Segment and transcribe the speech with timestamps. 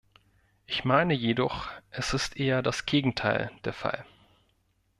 [0.65, 4.03] Ich meine jedoch, es ist eher das Gegenteil der Fall.